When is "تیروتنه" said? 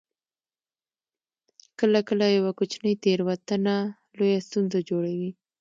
3.03-3.75